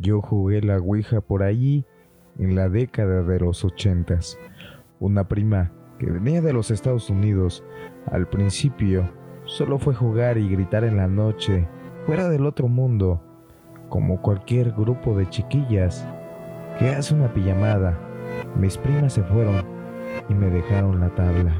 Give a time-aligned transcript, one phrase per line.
[0.00, 1.84] Yo jugué la Ouija por allí
[2.38, 4.38] en la década de los ochentas.
[5.00, 7.64] Una prima que venía de los Estados Unidos
[8.06, 9.10] al principio
[9.44, 11.66] solo fue jugar y gritar en la noche,
[12.06, 13.20] fuera del otro mundo,
[13.88, 16.06] como cualquier grupo de chiquillas
[16.78, 17.98] que hace una pijamada.
[18.56, 19.64] Mis primas se fueron
[20.28, 21.54] y me dejaron la tabla.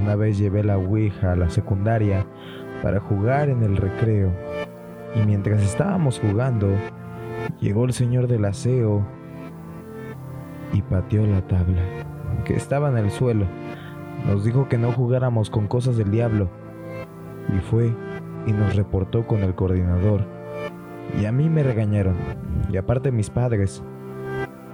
[0.00, 2.24] Una vez llevé la Ouija a la secundaria
[2.82, 4.32] para jugar en el recreo
[5.14, 6.68] y mientras estábamos jugando,
[7.60, 9.04] llegó el señor del aseo
[10.72, 11.82] y pateó la tabla,
[12.44, 13.46] que estaba en el suelo.
[14.26, 16.48] Nos dijo que no jugáramos con cosas del diablo.
[17.54, 17.94] Y fue
[18.46, 20.24] y nos reportó con el coordinador.
[21.20, 22.16] Y a mí me regañaron.
[22.70, 23.82] Y aparte mis padres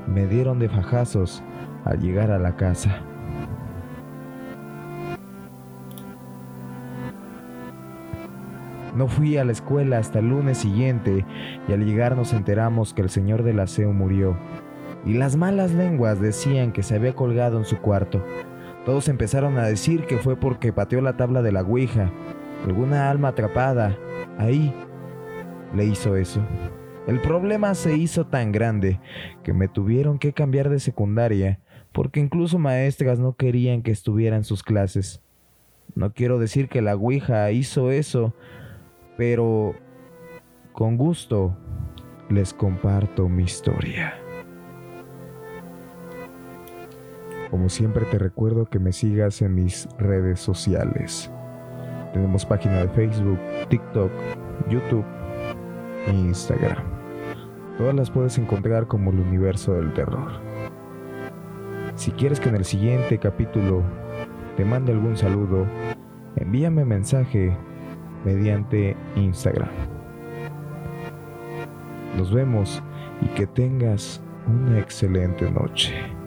[0.06, 1.42] me dieron de fajazos
[1.84, 3.02] al llegar a la casa.
[8.94, 11.24] No fui a la escuela hasta el lunes siguiente
[11.68, 14.36] y al llegar nos enteramos que el señor del aseo murió.
[15.04, 18.24] Y las malas lenguas decían que se había colgado en su cuarto.
[18.84, 22.10] Todos empezaron a decir que fue porque pateó la tabla de la Ouija.
[22.66, 23.96] Alguna alma atrapada
[24.38, 24.74] ahí
[25.74, 26.40] le hizo eso.
[27.06, 29.00] El problema se hizo tan grande
[29.42, 31.60] que me tuvieron que cambiar de secundaria
[31.92, 35.22] porque incluso maestras no querían que estuviera en sus clases.
[35.94, 38.34] No quiero decir que la Ouija hizo eso,
[39.20, 39.74] pero
[40.72, 41.54] con gusto
[42.30, 44.14] les comparto mi historia.
[47.50, 51.30] Como siempre te recuerdo que me sigas en mis redes sociales.
[52.14, 54.10] Tenemos página de Facebook, TikTok,
[54.70, 55.04] YouTube
[56.06, 56.82] e Instagram.
[57.76, 60.30] Todas las puedes encontrar como el universo del terror.
[61.94, 63.82] Si quieres que en el siguiente capítulo
[64.56, 65.66] te mande algún saludo,
[66.36, 67.54] envíame mensaje
[68.24, 69.70] mediante Instagram.
[72.16, 72.82] Nos vemos
[73.22, 76.19] y que tengas una excelente noche.